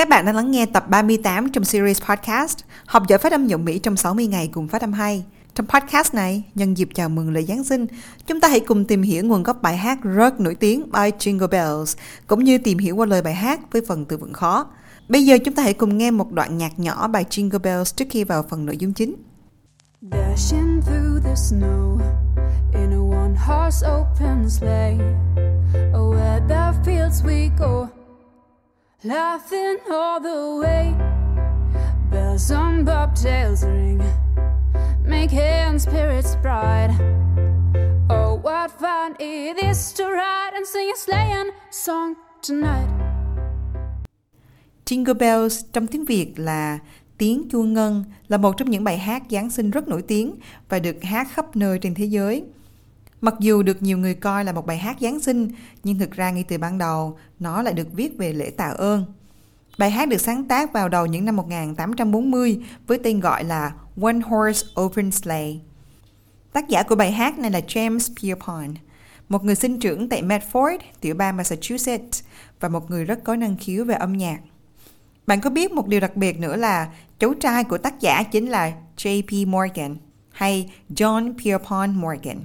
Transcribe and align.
Các 0.00 0.08
bạn 0.08 0.24
đang 0.24 0.36
lắng 0.36 0.50
nghe 0.50 0.66
tập 0.66 0.88
38 0.88 1.52
trong 1.52 1.64
series 1.64 2.02
podcast 2.02 2.58
Học 2.86 3.02
giỏi 3.08 3.18
phát 3.18 3.32
âm 3.32 3.46
giọng 3.46 3.64
Mỹ 3.64 3.78
trong 3.78 3.96
60 3.96 4.26
ngày 4.26 4.50
cùng 4.52 4.68
phát 4.68 4.80
âm 4.80 4.92
hay. 4.92 5.24
Trong 5.54 5.66
podcast 5.66 6.14
này, 6.14 6.42
nhân 6.54 6.76
dịp 6.76 6.88
chào 6.94 7.08
mừng 7.08 7.32
lễ 7.32 7.42
Giáng 7.42 7.64
sinh, 7.64 7.86
chúng 8.26 8.40
ta 8.40 8.48
hãy 8.48 8.60
cùng 8.60 8.84
tìm 8.84 9.02
hiểu 9.02 9.24
nguồn 9.24 9.42
gốc 9.42 9.62
bài 9.62 9.76
hát 9.76 10.02
rất 10.02 10.40
nổi 10.40 10.54
tiếng 10.54 10.92
by 10.92 11.10
Jingle 11.18 11.48
Bells, 11.48 11.96
cũng 12.26 12.44
như 12.44 12.58
tìm 12.58 12.78
hiểu 12.78 12.96
qua 12.96 13.06
lời 13.06 13.22
bài 13.22 13.34
hát 13.34 13.60
với 13.72 13.82
phần 13.88 14.04
từ 14.04 14.16
vựng 14.16 14.32
khó. 14.32 14.66
Bây 15.08 15.24
giờ 15.24 15.38
chúng 15.44 15.54
ta 15.54 15.62
hãy 15.62 15.74
cùng 15.74 15.98
nghe 15.98 16.10
một 16.10 16.32
đoạn 16.32 16.58
nhạc 16.58 16.78
nhỏ 16.78 17.08
bài 17.08 17.24
Jingle 17.30 17.58
Bells 17.58 17.96
trước 17.96 18.06
khi 18.10 18.24
vào 18.24 18.44
phần 18.50 18.66
nội 18.66 18.76
dung 18.76 18.92
chính. 18.92 19.14
Dashing 20.10 20.80
through 20.86 21.24
the 21.24 21.34
snow 21.34 21.98
in 22.74 22.92
a 22.92 23.18
one 23.18 23.34
horse 23.46 23.86
open 23.86 24.50
sleigh, 24.50 25.00
oh, 25.94 26.14
where 26.14 26.48
the 26.48 26.72
fields 26.84 27.24
we 27.26 27.48
go 27.58 27.99
laughing 29.02 29.78
all 29.90 30.20
the 30.20 30.60
way. 30.62 30.94
Bells 32.10 32.50
on 32.50 32.84
bobtails 32.84 33.62
ring, 33.62 34.02
make 35.04 35.30
hand 35.30 35.80
spirits 35.80 36.36
bright. 36.42 36.90
Oh, 38.10 38.40
what 38.42 38.70
fun 38.70 39.14
it 39.18 39.56
is 39.64 39.92
to 39.94 40.04
ride 40.04 40.54
and 40.54 40.66
sing 40.66 40.90
a 40.94 40.96
sleighing 40.96 41.50
song 41.70 42.14
tonight. 42.42 42.88
Jingle 44.84 45.14
Bells 45.14 45.64
trong 45.72 45.86
tiếng 45.86 46.04
Việt 46.04 46.38
là 46.38 46.78
Tiếng 47.18 47.48
chuông 47.50 47.72
ngân 47.72 48.04
là 48.28 48.36
một 48.36 48.56
trong 48.56 48.70
những 48.70 48.84
bài 48.84 48.98
hát 48.98 49.22
Giáng 49.30 49.50
sinh 49.50 49.70
rất 49.70 49.88
nổi 49.88 50.02
tiếng 50.02 50.34
và 50.68 50.78
được 50.78 51.02
hát 51.02 51.28
khắp 51.30 51.56
nơi 51.56 51.78
trên 51.78 51.94
thế 51.94 52.04
giới. 52.04 52.44
Mặc 53.20 53.34
dù 53.40 53.62
được 53.62 53.82
nhiều 53.82 53.98
người 53.98 54.14
coi 54.14 54.44
là 54.44 54.52
một 54.52 54.66
bài 54.66 54.78
hát 54.78 54.96
Giáng 55.00 55.20
sinh, 55.20 55.48
nhưng 55.84 55.98
thực 55.98 56.10
ra 56.10 56.30
ngay 56.30 56.44
từ 56.48 56.58
ban 56.58 56.78
đầu, 56.78 57.18
nó 57.38 57.62
lại 57.62 57.74
được 57.74 57.88
viết 57.92 58.18
về 58.18 58.32
lễ 58.32 58.50
tạ 58.50 58.66
ơn. 58.66 59.04
Bài 59.78 59.90
hát 59.90 60.08
được 60.08 60.20
sáng 60.20 60.44
tác 60.44 60.72
vào 60.72 60.88
đầu 60.88 61.06
những 61.06 61.24
năm 61.24 61.36
1840 61.36 62.58
với 62.86 62.98
tên 62.98 63.20
gọi 63.20 63.44
là 63.44 63.72
One 64.02 64.18
Horse 64.24 64.66
Open 64.80 65.10
Sleigh. 65.10 65.56
Tác 66.52 66.68
giả 66.68 66.82
của 66.82 66.94
bài 66.94 67.12
hát 67.12 67.38
này 67.38 67.50
là 67.50 67.60
James 67.60 68.14
Pierpont, 68.22 68.76
một 69.28 69.44
người 69.44 69.54
sinh 69.54 69.80
trưởng 69.80 70.08
tại 70.08 70.22
Medford, 70.22 70.78
tiểu 71.00 71.14
bang 71.14 71.36
Massachusetts 71.36 72.22
và 72.60 72.68
một 72.68 72.90
người 72.90 73.04
rất 73.04 73.24
có 73.24 73.36
năng 73.36 73.56
khiếu 73.56 73.84
về 73.84 73.94
âm 73.94 74.12
nhạc. 74.12 74.40
Bạn 75.26 75.40
có 75.40 75.50
biết 75.50 75.72
một 75.72 75.88
điều 75.88 76.00
đặc 76.00 76.16
biệt 76.16 76.38
nữa 76.38 76.56
là 76.56 76.88
cháu 77.18 77.34
trai 77.34 77.64
của 77.64 77.78
tác 77.78 78.00
giả 78.00 78.22
chính 78.22 78.48
là 78.48 78.72
J.P. 78.96 79.48
Morgan 79.48 79.96
hay 80.30 80.72
John 80.88 81.34
Pierpont 81.44 81.94
Morgan. 81.94 82.36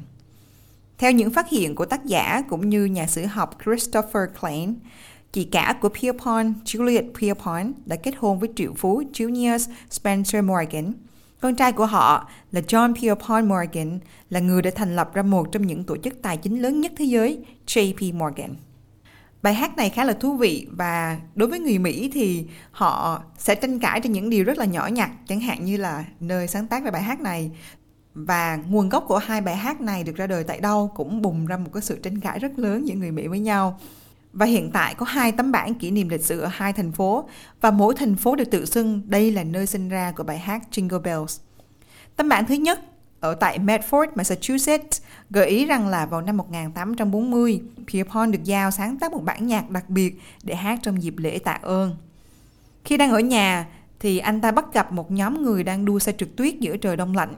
Theo 0.98 1.12
những 1.12 1.32
phát 1.32 1.50
hiện 1.50 1.76
của 1.76 1.86
tác 1.86 2.06
giả 2.06 2.42
cũng 2.50 2.70
như 2.70 2.86
nhà 2.86 3.08
sử 3.08 3.26
học 3.26 3.58
Christopher 3.64 4.24
Klein, 4.42 4.76
chị 5.32 5.44
cả 5.44 5.78
của 5.82 5.90
Pierpont, 5.90 6.54
Juliet 6.66 7.14
Pierpont, 7.20 7.76
đã 7.86 7.96
kết 7.96 8.14
hôn 8.18 8.40
với 8.40 8.50
triệu 8.56 8.74
phú 8.78 9.04
Junius 9.14 9.72
Spencer 9.90 10.44
Morgan. 10.44 10.94
Con 11.42 11.56
trai 11.56 11.72
của 11.72 11.86
họ 11.86 12.30
là 12.52 12.62
John 12.62 12.96
Pierpont 12.96 13.46
Morgan 13.46 14.00
là 14.30 14.40
người 14.40 14.62
đã 14.62 14.72
thành 14.76 14.96
lập 14.96 15.14
ra 15.14 15.22
một 15.22 15.52
trong 15.52 15.68
những 15.68 15.84
tổ 15.84 15.98
chức 15.98 16.22
tài 16.22 16.38
chính 16.38 16.62
lớn 16.62 16.82
nhất 16.82 16.92
thế 16.98 17.06
giới, 17.06 17.40
JP 17.68 18.14
Morgan. 18.14 18.56
Bài 19.42 19.54
hát 19.54 19.78
này 19.78 19.90
khá 19.90 20.04
là 20.04 20.14
thú 20.14 20.38
vị 20.38 20.68
và 20.72 21.20
đối 21.36 21.50
với 21.50 21.60
người 21.60 21.80
Mỹ 21.80 22.12
thì 22.14 22.46
họ 22.72 23.24
sẽ 23.38 23.56
tranh 23.56 23.80
cãi 23.80 24.02
trên 24.02 24.12
những 24.12 24.30
điều 24.30 24.44
rất 24.44 24.58
là 24.58 24.66
nhỏ 24.66 24.88
nhặt, 24.88 25.10
chẳng 25.28 25.40
hạn 25.40 25.66
như 25.66 25.78
là 25.78 26.06
nơi 26.20 26.48
sáng 26.48 26.68
tác 26.68 26.84
ra 26.84 26.92
bài 26.92 27.04
hát 27.04 27.22
này 27.22 27.52
và 28.16 28.60
nguồn 28.70 28.90
gốc 28.90 29.06
của 29.08 29.18
hai 29.18 29.42
bài 29.42 29.56
hát 29.56 29.82
này 29.82 30.04
được 30.04 30.16
ra 30.16 30.28
đời 30.28 30.44
tại 30.44 30.60
đâu 30.60 30.92
cũng 30.96 31.22
bùng 31.22 31.46
ra 31.46 31.58
một 31.58 31.70
cái 31.74 31.82
sự 31.82 32.00
tranh 32.04 32.20
cãi 32.20 32.40
rất 32.40 32.60
lớn 32.60 32.88
giữa 32.88 32.96
người 32.96 33.12
Mỹ 33.12 33.28
với 33.28 33.40
nhau. 33.40 33.80
Và 34.34 34.46
hiện 34.46 34.72
tại 34.72 34.96
có 34.96 35.06
hai 35.06 35.32
tấm 35.32 35.52
bản 35.52 35.74
kỷ 35.74 35.92
niệm 35.92 36.10
lịch 36.10 36.26
sử 36.26 36.40
ở 36.40 36.48
hai 36.52 36.74
thành 36.74 36.92
phố 36.92 37.30
và 37.62 37.72
mỗi 37.72 37.96
thành 37.96 38.16
phố 38.16 38.36
được 38.36 38.52
tự 38.52 38.66
xưng 38.66 39.02
đây 39.06 39.32
là 39.32 39.44
nơi 39.44 39.68
sinh 39.68 39.90
ra 39.90 40.12
của 40.12 40.24
bài 40.24 40.38
hát 40.38 40.62
Jingle 40.72 41.02
Bells. 41.02 41.40
Tấm 42.16 42.30
bản 42.30 42.46
thứ 42.46 42.56
nhất 42.56 42.80
ở 43.20 43.36
tại 43.36 43.60
Medford, 43.60 44.08
Massachusetts 44.16 45.02
gợi 45.30 45.48
ý 45.48 45.66
rằng 45.66 45.88
là 45.88 46.06
vào 46.06 46.22
năm 46.22 46.38
1840, 46.38 47.62
Pierpont 47.88 48.32
được 48.32 48.44
giao 48.44 48.72
sáng 48.72 48.98
tác 48.98 49.12
một 49.12 49.24
bản 49.24 49.48
nhạc 49.48 49.70
đặc 49.70 49.90
biệt 49.90 50.22
để 50.44 50.56
hát 50.56 50.80
trong 50.84 51.04
dịp 51.04 51.14
lễ 51.18 51.40
tạ 51.40 51.60
ơn. 51.62 51.96
Khi 52.84 52.98
đang 52.98 53.12
ở 53.12 53.20
nhà 53.20 53.68
thì 54.00 54.18
anh 54.18 54.42
ta 54.42 54.52
bắt 54.52 54.74
gặp 54.74 54.92
một 54.92 55.12
nhóm 55.12 55.44
người 55.44 55.64
đang 55.64 55.86
đua 55.86 56.00
xe 56.00 56.12
trượt 56.12 56.30
tuyết 56.36 56.60
giữa 56.60 56.78
trời 56.78 56.98
đông 56.98 57.16
lạnh. 57.16 57.36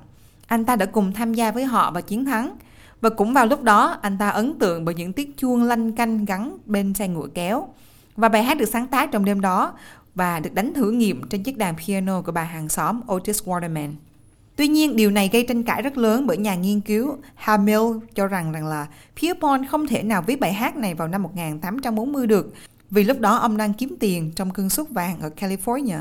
Anh 0.48 0.66
ta 0.66 0.76
đã 0.76 0.86
cùng 0.86 1.14
tham 1.14 1.34
gia 1.34 1.52
với 1.52 1.66
họ 1.66 1.92
và 1.92 2.02
chiến 2.02 2.26
thắng. 2.26 2.56
Và 3.02 3.10
cũng 3.10 3.34
vào 3.34 3.46
lúc 3.46 3.64
đó, 3.64 3.98
anh 4.02 4.18
ta 4.18 4.30
ấn 4.30 4.60
tượng 4.60 4.86
bởi 4.86 4.96
những 4.96 5.14
tiếng 5.14 5.32
chuông 5.38 5.64
lanh 5.64 5.92
canh 5.92 6.26
gắn 6.26 6.58
bên 6.66 6.94
xe 6.94 7.08
ngựa 7.08 7.28
kéo. 7.34 7.68
Và 8.16 8.30
bài 8.30 8.44
hát 8.44 8.58
được 8.58 8.66
sáng 8.66 8.88
tác 8.88 9.12
trong 9.12 9.26
đêm 9.26 9.42
đó 9.42 9.74
và 10.16 10.40
được 10.40 10.54
đánh 10.54 10.74
thử 10.74 10.92
nghiệm 10.92 11.30
trên 11.30 11.44
chiếc 11.44 11.58
đàn 11.58 11.76
piano 11.78 12.22
của 12.22 12.32
bà 12.32 12.44
hàng 12.44 12.70
xóm 12.70 13.02
Otis 13.14 13.44
Waterman. 13.44 13.92
Tuy 14.56 14.68
nhiên, 14.68 14.96
điều 14.96 15.12
này 15.12 15.30
gây 15.34 15.44
tranh 15.44 15.64
cãi 15.64 15.82
rất 15.82 15.98
lớn 15.98 16.28
bởi 16.28 16.38
nhà 16.38 16.56
nghiên 16.56 16.82
cứu 16.82 17.18
Hamill 17.36 17.84
cho 18.16 18.28
rằng 18.28 18.52
rằng 18.52 18.66
là 18.66 18.88
Pierpont 19.22 19.70
không 19.70 19.88
thể 19.88 20.04
nào 20.04 20.22
viết 20.22 20.40
bài 20.40 20.54
hát 20.54 20.76
này 20.76 20.94
vào 20.94 21.08
năm 21.08 21.24
1840 21.24 22.28
được 22.28 22.54
vì 22.90 23.04
lúc 23.04 23.20
đó 23.20 23.36
ông 23.36 23.58
đang 23.58 23.74
kiếm 23.74 23.96
tiền 24.00 24.32
trong 24.36 24.52
cơn 24.52 24.70
sốt 24.70 24.90
vàng 24.90 25.20
ở 25.22 25.30
California. 25.40 26.00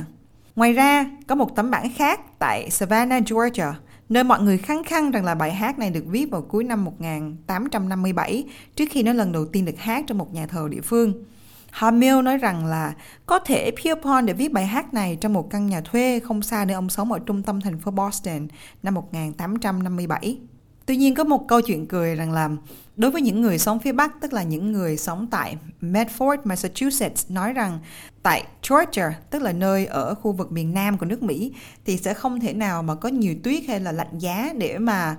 Ngoài 0.57 0.73
ra, 0.73 1.07
có 1.27 1.35
một 1.35 1.57
tấm 1.57 1.71
bản 1.71 1.93
khác 1.97 2.39
tại 2.39 2.71
Savannah, 2.71 3.23
Georgia 3.31 3.75
nơi 4.09 4.25
mọi 4.25 4.43
người 4.43 4.59
khăng 4.59 4.85
khăng 4.85 5.11
rằng 5.11 5.25
là 5.25 5.35
bài 5.35 5.53
hát 5.53 5.79
này 5.79 5.91
được 5.91 6.05
viết 6.07 6.31
vào 6.31 6.43
cuối 6.43 6.65
năm 6.65 6.85
1857 6.85 8.45
trước 8.77 8.85
khi 8.91 9.03
nó 9.03 9.13
lần 9.13 9.33
đầu 9.33 9.47
tiên 9.47 9.65
được 9.65 9.79
hát 9.79 10.05
trong 10.07 10.19
một 10.19 10.35
nhà 10.35 10.47
thờ 10.47 10.69
địa 10.71 10.81
phương. 10.81 11.25
Hamill 11.71 12.23
nói 12.23 12.39
rằng 12.39 12.67
là 12.67 12.95
có 13.27 13.39
thể 13.39 13.71
Pierpont 13.71 14.27
đã 14.27 14.33
viết 14.33 14.53
bài 14.53 14.67
hát 14.67 14.95
này 14.95 15.19
trong 15.21 15.33
một 15.33 15.51
căn 15.51 15.67
nhà 15.67 15.81
thuê 15.81 16.21
không 16.21 16.43
xa 16.43 16.65
nơi 16.65 16.75
ông 16.75 16.89
sống 16.89 17.13
ở 17.13 17.19
trung 17.19 17.43
tâm 17.43 17.61
thành 17.61 17.81
phố 17.81 17.91
Boston 17.91 18.49
năm 18.83 18.95
1857. 18.95 20.39
Tuy 20.87 20.97
nhiên 20.97 21.15
có 21.15 21.25
một 21.25 21.49
câu 21.49 21.61
chuyện 21.61 21.87
cười 21.87 22.15
rằng 22.15 22.33
là 22.33 22.51
đối 22.97 23.11
với 23.11 23.23
những 23.23 23.41
người 23.43 23.59
sống 23.59 23.79
phía 23.79 23.93
Bắc, 23.93 24.21
tức 24.21 24.33
là 24.33 24.43
những 24.43 24.73
người 24.73 24.97
sống 24.97 25.27
tại 25.31 25.57
Medford, 25.81 26.37
Massachusetts, 26.45 27.31
nói 27.31 27.53
rằng 27.53 27.79
tại 28.23 28.45
Georgia, 28.71 29.19
tức 29.31 29.43
là 29.43 29.53
nơi 29.53 29.87
ở 29.87 30.15
khu 30.15 30.33
vực 30.33 30.53
miền 30.53 30.75
Nam 30.75 30.99
của 30.99 31.07
nước 31.07 31.23
Mỹ, 31.23 31.53
thì 31.85 31.97
sẽ 31.97 32.15
không 32.15 32.41
thể 32.41 32.53
nào 32.53 32.83
mà 32.83 32.95
có 32.95 33.09
nhiều 33.09 33.35
tuyết 33.43 33.63
hay 33.69 33.81
là 33.81 33.93
lạnh 33.93 34.19
giá 34.19 34.53
để 34.59 34.79
mà 34.79 35.17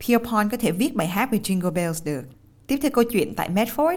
Pierpont 0.00 0.50
có 0.50 0.56
thể 0.56 0.72
viết 0.72 0.94
bài 0.94 1.08
hát 1.08 1.30
về 1.30 1.38
Jingle 1.38 1.70
Bells 1.70 2.04
được. 2.04 2.24
Tiếp 2.66 2.78
theo 2.82 2.90
câu 2.90 3.04
chuyện 3.04 3.34
tại 3.34 3.50
Medford, 3.50 3.96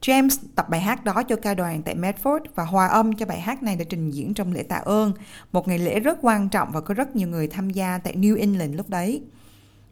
James 0.00 0.36
tập 0.54 0.68
bài 0.68 0.80
hát 0.80 1.04
đó 1.04 1.22
cho 1.22 1.36
ca 1.36 1.54
đoàn 1.54 1.82
tại 1.82 1.96
Medford 1.96 2.40
và 2.54 2.64
hòa 2.64 2.86
âm 2.86 3.12
cho 3.12 3.26
bài 3.26 3.40
hát 3.40 3.62
này 3.62 3.76
đã 3.76 3.84
trình 3.88 4.10
diễn 4.10 4.34
trong 4.34 4.52
lễ 4.52 4.62
tạ 4.62 4.76
ơn, 4.76 5.12
một 5.52 5.68
ngày 5.68 5.78
lễ 5.78 6.00
rất 6.00 6.18
quan 6.22 6.48
trọng 6.48 6.72
và 6.72 6.80
có 6.80 6.94
rất 6.94 7.16
nhiều 7.16 7.28
người 7.28 7.48
tham 7.48 7.70
gia 7.70 7.98
tại 7.98 8.16
New 8.16 8.38
England 8.38 8.74
lúc 8.74 8.90
đấy. 8.90 9.22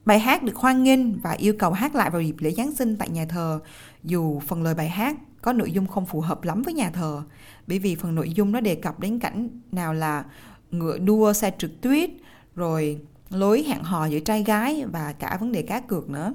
Bài 0.05 0.19
hát 0.19 0.43
được 0.43 0.57
hoan 0.57 0.83
nghênh 0.83 1.21
và 1.21 1.33
yêu 1.33 1.55
cầu 1.59 1.73
hát 1.73 1.95
lại 1.95 2.11
vào 2.11 2.23
dịp 2.23 2.37
lễ 2.39 2.51
Giáng 2.51 2.73
sinh 2.73 2.97
tại 2.97 3.09
nhà 3.09 3.25
thờ, 3.25 3.61
dù 4.05 4.41
phần 4.41 4.63
lời 4.63 4.75
bài 4.75 4.89
hát 4.89 5.17
có 5.43 5.53
nội 5.53 5.73
dung 5.73 5.87
không 5.87 6.07
phù 6.07 6.21
hợp 6.21 6.45
lắm 6.45 6.63
với 6.63 6.75
nhà 6.75 6.91
thờ, 6.91 7.23
bởi 7.67 7.79
vì 7.79 7.95
phần 7.95 8.15
nội 8.15 8.31
dung 8.31 8.53
nó 8.53 8.61
đề 8.61 8.75
cập 8.75 9.01
đến 9.01 9.19
cảnh 9.19 9.49
nào 9.73 9.95
là 9.95 10.25
ngựa 10.71 10.99
đua 10.99 11.33
xe 11.33 11.53
trượt 11.59 11.71
tuyết, 11.81 12.11
rồi 12.55 13.01
lối 13.31 13.63
hẹn 13.63 13.83
hò 13.83 14.07
giữa 14.07 14.21
trai 14.21 14.45
gái 14.45 14.85
và 14.93 15.13
cả 15.13 15.37
vấn 15.41 15.53
đề 15.53 15.63
cá 15.63 15.81
cược 15.81 16.11
nữa. 16.11 16.35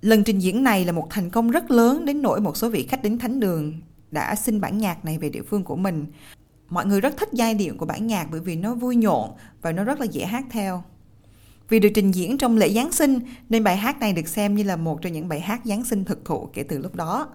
Lần 0.00 0.24
trình 0.24 0.38
diễn 0.38 0.64
này 0.64 0.84
là 0.84 0.92
một 0.92 1.06
thành 1.10 1.30
công 1.30 1.50
rất 1.50 1.70
lớn 1.70 2.04
đến 2.04 2.22
nỗi 2.22 2.40
một 2.40 2.56
số 2.56 2.68
vị 2.68 2.86
khách 2.86 3.02
đến 3.02 3.18
thánh 3.18 3.40
đường 3.40 3.80
đã 4.10 4.34
xin 4.34 4.60
bản 4.60 4.78
nhạc 4.78 5.04
này 5.04 5.18
về 5.18 5.28
địa 5.28 5.42
phương 5.42 5.64
của 5.64 5.76
mình. 5.76 6.06
Mọi 6.68 6.86
người 6.86 7.00
rất 7.00 7.16
thích 7.16 7.28
giai 7.32 7.54
điệu 7.54 7.74
của 7.78 7.86
bản 7.86 8.06
nhạc 8.06 8.28
bởi 8.30 8.40
vì 8.40 8.56
nó 8.56 8.74
vui 8.74 8.96
nhộn 8.96 9.30
và 9.62 9.72
nó 9.72 9.84
rất 9.84 10.00
là 10.00 10.06
dễ 10.06 10.24
hát 10.24 10.44
theo. 10.50 10.82
Vì 11.68 11.78
được 11.78 11.88
trình 11.94 12.10
diễn 12.10 12.38
trong 12.38 12.56
lễ 12.56 12.68
Giáng 12.68 12.92
sinh, 12.92 13.18
nên 13.48 13.64
bài 13.64 13.76
hát 13.76 14.00
này 14.00 14.12
được 14.12 14.28
xem 14.28 14.54
như 14.54 14.62
là 14.62 14.76
một 14.76 15.02
trong 15.02 15.12
những 15.12 15.28
bài 15.28 15.40
hát 15.40 15.60
Giáng 15.64 15.84
sinh 15.84 16.04
thực 16.04 16.24
thụ 16.24 16.48
kể 16.52 16.62
từ 16.62 16.78
lúc 16.78 16.94
đó. 16.94 17.28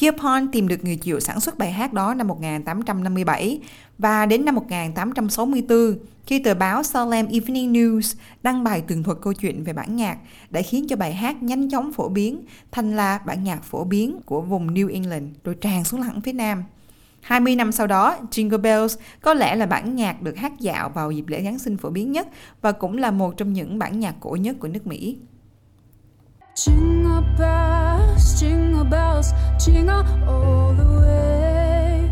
Pierpont 0.00 0.52
tìm 0.52 0.68
được 0.68 0.84
người 0.84 0.96
chịu 0.96 1.20
sản 1.20 1.40
xuất 1.40 1.58
bài 1.58 1.72
hát 1.72 1.92
đó 1.92 2.14
năm 2.14 2.28
1857 2.28 3.60
và 3.98 4.26
đến 4.26 4.44
năm 4.44 4.54
1864 4.54 5.98
khi 6.26 6.38
tờ 6.38 6.54
báo 6.54 6.82
Salem 6.82 7.26
Evening 7.26 7.72
News 7.72 8.14
đăng 8.42 8.64
bài 8.64 8.82
tường 8.86 9.02
thuật 9.02 9.18
câu 9.22 9.32
chuyện 9.32 9.64
về 9.64 9.72
bản 9.72 9.96
nhạc 9.96 10.18
đã 10.50 10.62
khiến 10.62 10.86
cho 10.88 10.96
bài 10.96 11.14
hát 11.14 11.42
nhanh 11.42 11.70
chóng 11.70 11.92
phổ 11.92 12.08
biến, 12.08 12.44
thành 12.70 12.96
là 12.96 13.18
bản 13.26 13.44
nhạc 13.44 13.64
phổ 13.64 13.84
biến 13.84 14.20
của 14.26 14.40
vùng 14.40 14.74
New 14.74 14.92
England 14.92 15.24
rồi 15.44 15.54
tràn 15.54 15.84
xuống 15.84 16.02
hẳn 16.02 16.20
phía 16.20 16.32
Nam. 16.32 16.64
20 17.22 17.56
năm 17.56 17.72
sau 17.72 17.86
đó, 17.86 18.16
Jingle 18.30 18.60
Bells 18.60 18.98
có 19.22 19.34
lẽ 19.34 19.56
là 19.56 19.66
bản 19.66 19.96
nhạc 19.96 20.22
được 20.22 20.36
hát 20.36 20.52
dạo 20.60 20.88
vào 20.88 21.10
dịp 21.10 21.28
lễ 21.28 21.42
Giáng 21.44 21.58
sinh 21.58 21.76
phổ 21.76 21.90
biến 21.90 22.12
nhất 22.12 22.28
và 22.62 22.72
cũng 22.72 22.98
là 22.98 23.10
một 23.10 23.36
trong 23.36 23.52
những 23.52 23.78
bản 23.78 24.00
nhạc 24.00 24.14
cổ 24.20 24.36
nhất 24.36 24.56
của 24.60 24.68
nước 24.68 24.86
Mỹ. 24.86 25.18
Jingle 26.54 27.22
bells, 27.38 28.42
jingle 28.42 28.90
bells, 28.90 29.32
jingle 29.58 30.02
all 30.26 30.74
the 30.76 30.84
way. 30.84 32.10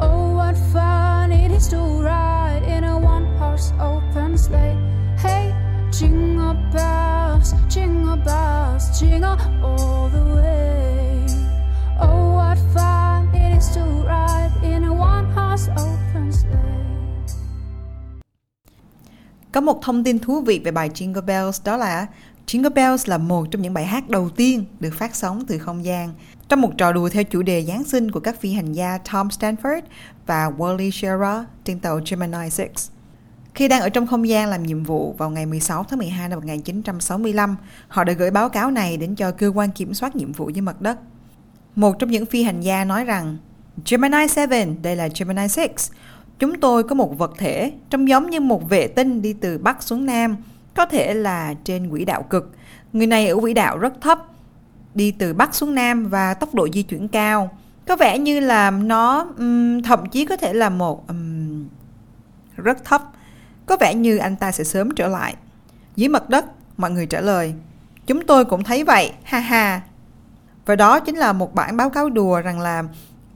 Oh, 0.00 0.36
what 0.36 0.54
fun 0.72 1.30
it 1.30 1.52
is 1.52 1.68
to 1.72 1.78
ride 2.02 2.66
in 2.66 2.84
a 2.84 2.98
one-horse 2.98 3.72
open 3.80 4.36
sleigh. 4.38 4.76
Hey, 5.18 5.52
jingle 5.92 6.56
bells, 6.72 7.54
jingle 7.68 8.16
bells, 8.24 8.90
jingle 9.00 9.36
all 9.62 10.10
the 10.10 10.24
way. 10.34 11.26
Oh, 12.00 12.34
what 12.34 12.58
fun 12.74 13.28
it 13.34 13.56
is 13.56 13.68
to 13.76 13.80
ride 14.06 14.23
Có 19.54 19.60
một 19.60 19.82
thông 19.82 20.04
tin 20.04 20.18
thú 20.18 20.40
vị 20.40 20.60
về 20.64 20.70
bài 20.70 20.90
Jingle 20.94 21.24
Bells 21.24 21.64
đó 21.64 21.76
là 21.76 22.06
Jingle 22.46 22.70
Bells 22.70 23.08
là 23.08 23.18
một 23.18 23.46
trong 23.50 23.62
những 23.62 23.74
bài 23.74 23.84
hát 23.84 24.08
đầu 24.08 24.30
tiên 24.30 24.64
được 24.80 24.94
phát 24.94 25.16
sóng 25.16 25.44
từ 25.46 25.58
không 25.58 25.84
gian 25.84 26.10
trong 26.48 26.60
một 26.60 26.70
trò 26.78 26.92
đùa 26.92 27.08
theo 27.08 27.24
chủ 27.24 27.42
đề 27.42 27.64
Giáng 27.64 27.84
sinh 27.84 28.10
của 28.10 28.20
các 28.20 28.40
phi 28.40 28.52
hành 28.52 28.72
gia 28.72 28.98
Tom 29.12 29.28
Stanford 29.28 29.80
và 30.26 30.50
Wally 30.58 30.90
Schirra 30.90 31.44
trên 31.64 31.80
tàu 31.80 32.00
Gemini 32.10 32.50
6. 32.50 32.66
Khi 33.54 33.68
đang 33.68 33.80
ở 33.80 33.88
trong 33.88 34.06
không 34.06 34.28
gian 34.28 34.48
làm 34.48 34.62
nhiệm 34.62 34.82
vụ 34.82 35.14
vào 35.18 35.30
ngày 35.30 35.46
16 35.46 35.84
tháng 35.84 35.98
12 35.98 36.28
năm 36.28 36.38
1965, 36.38 37.56
họ 37.88 38.04
đã 38.04 38.12
gửi 38.12 38.30
báo 38.30 38.48
cáo 38.48 38.70
này 38.70 38.96
đến 38.96 39.14
cho 39.14 39.30
cơ 39.30 39.52
quan 39.54 39.70
kiểm 39.70 39.94
soát 39.94 40.16
nhiệm 40.16 40.32
vụ 40.32 40.48
dưới 40.48 40.62
mặt 40.62 40.80
đất. 40.80 40.98
Một 41.76 41.98
trong 41.98 42.10
những 42.10 42.26
phi 42.26 42.42
hành 42.42 42.60
gia 42.60 42.84
nói 42.84 43.04
rằng, 43.04 43.36
Gemini 43.90 44.26
7, 44.50 44.66
đây 44.82 44.96
là 44.96 45.08
Gemini 45.18 45.48
6, 45.48 45.66
chúng 46.38 46.60
tôi 46.60 46.82
có 46.82 46.94
một 46.94 47.18
vật 47.18 47.32
thể 47.38 47.72
trông 47.90 48.08
giống 48.08 48.30
như 48.30 48.40
một 48.40 48.68
vệ 48.68 48.86
tinh 48.86 49.22
đi 49.22 49.32
từ 49.32 49.58
Bắc 49.58 49.82
xuống 49.82 50.06
Nam, 50.06 50.36
có 50.74 50.86
thể 50.86 51.14
là 51.14 51.54
trên 51.64 51.90
quỹ 51.90 52.04
đạo 52.04 52.22
cực. 52.22 52.54
Người 52.92 53.06
này 53.06 53.28
ở 53.28 53.40
quỹ 53.40 53.54
đạo 53.54 53.78
rất 53.78 54.00
thấp, 54.00 54.18
đi 54.94 55.10
từ 55.10 55.34
Bắc 55.34 55.54
xuống 55.54 55.74
Nam 55.74 56.08
và 56.08 56.34
tốc 56.34 56.54
độ 56.54 56.68
di 56.72 56.82
chuyển 56.82 57.08
cao. 57.08 57.58
Có 57.86 57.96
vẻ 57.96 58.18
như 58.18 58.40
là 58.40 58.70
nó 58.70 59.26
um, 59.38 59.82
thậm 59.82 60.06
chí 60.06 60.24
có 60.24 60.36
thể 60.36 60.52
là 60.52 60.68
một 60.68 61.08
um, 61.08 61.68
rất 62.56 62.84
thấp. 62.84 63.02
Có 63.66 63.76
vẻ 63.80 63.94
như 63.94 64.16
anh 64.16 64.36
ta 64.36 64.52
sẽ 64.52 64.64
sớm 64.64 64.90
trở 64.94 65.08
lại. 65.08 65.34
Dưới 65.96 66.08
mặt 66.08 66.28
đất, 66.28 66.44
mọi 66.76 66.90
người 66.90 67.06
trả 67.06 67.20
lời. 67.20 67.54
Chúng 68.06 68.26
tôi 68.26 68.44
cũng 68.44 68.64
thấy 68.64 68.84
vậy, 68.84 69.12
ha 69.22 69.38
ha. 69.38 69.82
Và 70.66 70.76
đó 70.76 71.00
chính 71.00 71.16
là 71.16 71.32
một 71.32 71.54
bản 71.54 71.76
báo 71.76 71.90
cáo 71.90 72.10
đùa 72.10 72.40
rằng 72.40 72.60
là 72.60 72.84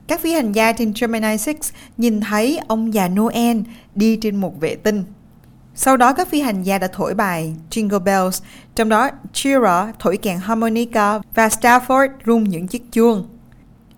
các 0.09 0.21
phi 0.21 0.33
hành 0.33 0.53
gia 0.53 0.73
trên 0.73 0.93
Gemini 1.01 1.37
6 1.37 1.55
nhìn 1.97 2.21
thấy 2.21 2.61
ông 2.69 2.95
già 2.95 3.09
Noel 3.09 3.59
đi 3.95 4.17
trên 4.17 4.37
một 4.37 4.61
vệ 4.61 4.75
tinh. 4.75 5.05
Sau 5.75 5.97
đó 5.97 6.13
các 6.13 6.29
phi 6.29 6.41
hành 6.41 6.63
gia 6.63 6.79
đã 6.79 6.89
thổi 6.93 7.15
bài 7.15 7.55
Jingle 7.71 7.99
Bells, 7.99 8.43
trong 8.75 8.89
đó 8.89 9.11
Chira 9.33 9.93
thổi 9.99 10.17
kèn 10.17 10.39
harmonica 10.39 11.21
và 11.35 11.49
Stafford 11.49 12.09
rung 12.27 12.45
những 12.45 12.67
chiếc 12.67 12.93
chuông. 12.93 13.29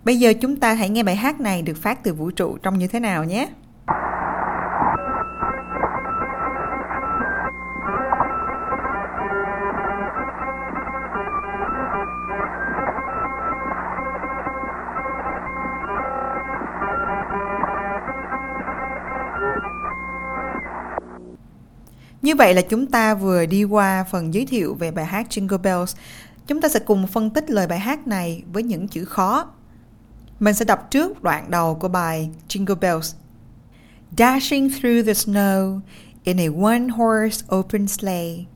Bây 0.04 0.18
giờ 0.18 0.32
chúng 0.40 0.56
ta 0.56 0.74
hãy 0.74 0.88
nghe 0.88 1.02
bài 1.02 1.16
hát 1.16 1.40
này 1.40 1.62
được 1.62 1.82
phát 1.82 2.04
từ 2.04 2.14
vũ 2.14 2.30
trụ 2.30 2.58
trông 2.62 2.78
như 2.78 2.86
thế 2.86 3.00
nào 3.00 3.24
nhé. 3.24 3.48
Như 22.22 22.36
vậy 22.36 22.54
là 22.54 22.62
chúng 22.62 22.86
ta 22.86 23.14
vừa 23.14 23.46
đi 23.46 23.64
qua 23.64 24.04
phần 24.10 24.34
giới 24.34 24.46
thiệu 24.46 24.74
về 24.74 24.90
bài 24.90 25.04
hát 25.04 25.26
Jingle 25.30 25.58
Bells. 25.58 25.96
Chúng 26.46 26.60
ta 26.60 26.68
sẽ 26.68 26.80
cùng 26.80 27.06
phân 27.06 27.30
tích 27.30 27.50
lời 27.50 27.66
bài 27.66 27.78
hát 27.78 28.06
này 28.06 28.42
với 28.52 28.62
những 28.62 28.88
chữ 28.88 29.04
khó. 29.04 29.46
Mình 30.40 30.54
sẽ 30.54 30.64
đọc 30.64 30.90
trước 30.90 31.22
đoạn 31.22 31.50
đầu 31.50 31.74
của 31.74 31.88
bài 31.88 32.30
Jingle 32.48 32.74
Bells. 32.74 33.14
Dashing 34.18 34.70
through 34.70 35.06
the 35.06 35.12
snow 35.12 35.80
in 36.24 36.40
a 36.40 36.48
one-horse 36.48 37.56
open 37.58 37.88
sleigh. 37.88 38.46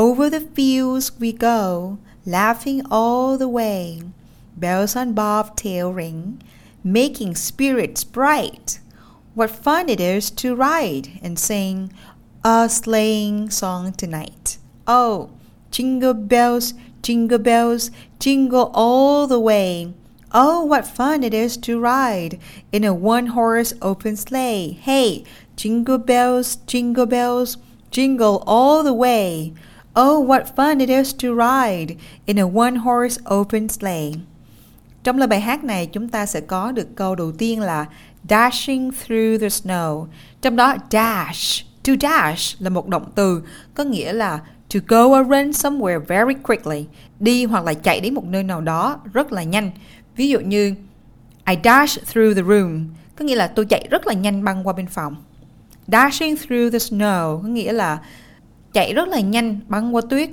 Over 0.00 0.32
the 0.32 0.40
fields 0.56 1.10
we 1.18 1.32
go, 1.40 1.96
laughing 2.24 2.80
all 2.90 3.38
the 3.38 3.46
way. 3.46 4.00
Bells 4.56 4.96
on 4.96 5.14
bobtail 5.14 5.92
ring, 5.96 6.36
making 6.84 7.34
spirits 7.34 8.04
bright. 8.14 8.80
What 9.34 9.50
fun 9.64 9.88
it 9.88 10.00
is 10.00 10.30
to 10.42 10.54
ride 10.54 11.08
and 11.22 11.38
sing 11.38 11.88
a 12.42 12.68
sleighing 12.70 13.50
song 13.50 13.92
tonight. 13.92 14.56
Oh, 14.86 15.28
jingle 15.70 16.14
bells, 16.14 16.72
jingle 17.02 17.38
bells, 17.38 17.90
jingle 18.18 18.70
all 18.72 19.26
the 19.26 19.38
way. 19.38 19.92
Oh, 20.32 20.64
what 20.64 20.86
fun 20.86 21.22
it 21.22 21.34
is 21.34 21.58
to 21.58 21.78
ride 21.78 22.38
in 22.72 22.82
a 22.82 22.94
one 22.94 23.26
horse 23.26 23.74
open 23.82 24.16
sleigh. 24.16 24.78
Hey, 24.80 25.24
jingle 25.56 25.98
bells, 25.98 26.56
jingle 26.66 27.04
bells, 27.04 27.58
jingle 27.90 28.42
all 28.46 28.82
the 28.82 28.94
way. 28.94 29.52
Oh, 29.94 30.18
what 30.18 30.56
fun 30.56 30.80
it 30.80 30.88
is 30.88 31.12
to 31.14 31.34
ride 31.34 31.98
in 32.26 32.38
a 32.38 32.46
one 32.46 32.76
horse 32.76 33.18
open 33.26 33.68
sleigh. 33.68 34.14
Trong 35.04 35.18
lời 35.18 35.28
bài 35.28 35.40
hát 35.40 35.64
này 35.64 35.86
chúng 35.86 36.08
ta 36.08 36.26
sẽ 36.26 36.40
có 36.40 36.72
được 36.72 36.88
câu 36.96 37.14
đầu 37.14 37.32
tiên 37.32 37.60
là 37.60 37.86
dashing 38.28 38.90
through 38.92 39.40
the 39.40 39.48
snow. 39.48 40.06
Trong 40.42 40.56
đó 40.56 40.76
dash 40.90 41.69
To 41.84 41.92
dash 42.00 42.62
là 42.62 42.70
một 42.70 42.88
động 42.88 43.12
từ 43.14 43.42
có 43.74 43.84
nghĩa 43.84 44.12
là 44.12 44.40
to 44.74 44.80
go 44.86 45.04
or 45.04 45.28
run 45.28 45.50
somewhere 45.50 46.00
very 46.00 46.34
quickly, 46.42 46.84
đi 47.20 47.44
hoặc 47.44 47.64
là 47.64 47.74
chạy 47.74 48.00
đến 48.00 48.14
một 48.14 48.24
nơi 48.24 48.42
nào 48.42 48.60
đó 48.60 49.00
rất 49.12 49.32
là 49.32 49.42
nhanh. 49.42 49.70
Ví 50.16 50.28
dụ 50.28 50.40
như 50.40 50.74
I 51.46 51.56
dash 51.64 51.98
through 52.06 52.36
the 52.36 52.42
room, 52.42 52.86
có 53.16 53.24
nghĩa 53.24 53.36
là 53.36 53.46
tôi 53.46 53.64
chạy 53.64 53.86
rất 53.90 54.06
là 54.06 54.14
nhanh 54.14 54.44
băng 54.44 54.66
qua 54.66 54.72
bên 54.72 54.86
phòng. 54.86 55.16
Dashing 55.86 56.36
through 56.36 56.72
the 56.72 56.78
snow 56.78 57.42
có 57.42 57.48
nghĩa 57.48 57.72
là 57.72 57.98
chạy 58.72 58.94
rất 58.94 59.08
là 59.08 59.20
nhanh 59.20 59.60
băng 59.68 59.94
qua 59.94 60.02
tuyết. 60.10 60.30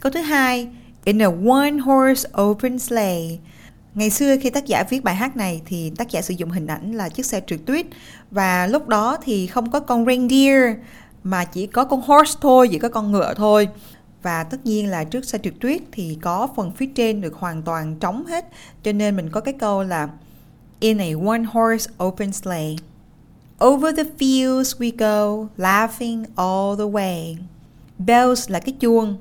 Câu 0.00 0.12
thứ 0.12 0.20
hai, 0.20 0.68
in 1.04 1.22
a 1.22 1.26
one 1.26 1.78
horse 1.84 2.28
open 2.42 2.78
sleigh 2.78 3.40
Ngày 3.96 4.10
xưa 4.10 4.36
khi 4.40 4.50
tác 4.50 4.66
giả 4.66 4.84
viết 4.90 5.04
bài 5.04 5.14
hát 5.14 5.36
này 5.36 5.62
thì 5.66 5.92
tác 5.96 6.10
giả 6.10 6.22
sử 6.22 6.34
dụng 6.34 6.50
hình 6.50 6.66
ảnh 6.66 6.92
là 6.92 7.08
chiếc 7.08 7.26
xe 7.26 7.40
trượt 7.46 7.60
tuyết 7.66 7.86
và 8.30 8.66
lúc 8.66 8.88
đó 8.88 9.16
thì 9.22 9.46
không 9.46 9.70
có 9.70 9.80
con 9.80 10.06
reindeer 10.06 10.76
mà 11.24 11.44
chỉ 11.44 11.66
có 11.66 11.84
con 11.84 12.00
horse 12.00 12.38
thôi, 12.40 12.68
chỉ 12.70 12.78
có 12.78 12.88
con 12.88 13.12
ngựa 13.12 13.34
thôi. 13.34 13.68
Và 14.22 14.44
tất 14.44 14.66
nhiên 14.66 14.90
là 14.90 15.04
trước 15.04 15.24
xe 15.24 15.38
trượt 15.38 15.54
tuyết 15.60 15.82
thì 15.92 16.18
có 16.22 16.48
phần 16.56 16.70
phía 16.70 16.86
trên 16.86 17.20
được 17.20 17.34
hoàn 17.34 17.62
toàn 17.62 17.96
trống 17.96 18.26
hết 18.26 18.48
cho 18.82 18.92
nên 18.92 19.16
mình 19.16 19.30
có 19.30 19.40
cái 19.40 19.54
câu 19.58 19.82
là 19.82 20.08
In 20.80 20.98
a 20.98 21.08
one 21.26 21.42
horse 21.52 21.90
open 22.04 22.32
sleigh 22.32 22.80
Over 23.64 23.96
the 23.96 24.04
fields 24.18 24.78
we 24.78 24.92
go, 24.98 25.48
laughing 25.56 26.24
all 26.36 26.76
the 26.78 26.84
way. 26.84 27.36
Bells 27.98 28.50
là 28.50 28.58
cái 28.58 28.74
chuông. 28.80 29.16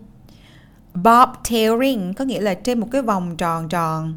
Bob 0.94 1.30
tailing 1.50 2.14
có 2.14 2.26
nghĩa 2.26 2.42
là 2.42 2.54
trên 2.54 2.80
một 2.80 2.88
cái 2.92 3.02
vòng 3.02 3.38
tròn 3.38 3.70
tròn 3.70 4.14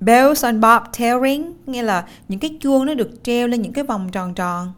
Bells 0.00 0.44
on 0.44 0.60
bob 0.60 0.82
ring 1.22 1.52
nghĩa 1.66 1.82
là 1.82 2.06
những 2.28 2.40
cái 2.40 2.56
chuông 2.60 2.86
nó 2.86 2.94
được 2.94 3.10
treo 3.22 3.48
lên 3.48 3.62
những 3.62 3.72
cái 3.72 3.84
vòng 3.84 4.08
tròn 4.12 4.34
tròn. 4.34 4.72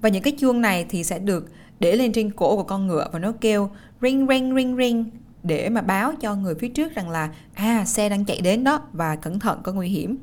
Và 0.00 0.08
những 0.08 0.22
cái 0.22 0.32
chuông 0.32 0.60
này 0.60 0.86
thì 0.88 1.04
sẽ 1.04 1.18
được 1.18 1.50
để 1.80 1.96
lên 1.96 2.12
trên 2.12 2.30
cổ 2.30 2.56
của 2.56 2.62
con 2.62 2.86
ngựa 2.86 3.08
và 3.12 3.18
nó 3.18 3.32
kêu 3.40 3.70
ring 4.02 4.26
ring 4.28 4.56
ring 4.56 4.76
ring 4.76 5.04
để 5.42 5.68
mà 5.68 5.80
báo 5.80 6.12
cho 6.20 6.34
người 6.34 6.54
phía 6.54 6.68
trước 6.68 6.94
rằng 6.94 7.10
là 7.10 7.30
à 7.54 7.84
xe 7.84 8.08
đang 8.08 8.24
chạy 8.24 8.40
đến 8.40 8.64
đó 8.64 8.80
và 8.92 9.16
cẩn 9.16 9.38
thận, 9.38 9.60
có 9.62 9.72
nguy 9.72 9.88
hiểm. 9.88 10.16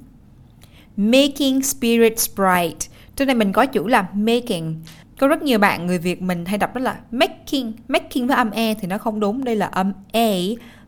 Making 0.97 1.61
spirits 1.63 2.29
bright. 2.35 2.77
Trên 3.15 3.27
này 3.27 3.35
mình 3.35 3.51
có 3.51 3.65
chữ 3.65 3.87
là 3.87 4.07
making. 4.13 4.75
Có 5.19 5.27
rất 5.27 5.43
nhiều 5.43 5.59
bạn, 5.59 5.87
người 5.87 5.97
Việt 5.97 6.21
mình 6.21 6.45
hay 6.45 6.57
đọc 6.57 6.75
đó 6.75 6.81
là 6.81 6.99
making. 7.11 7.71
Making 7.87 8.27
với 8.27 8.37
âm 8.37 8.51
E 8.51 8.73
thì 8.73 8.87
nó 8.87 8.97
không 8.97 9.19
đúng. 9.19 9.43
Đây 9.43 9.55
là 9.55 9.65
âm 9.65 9.93
A. 10.11 10.29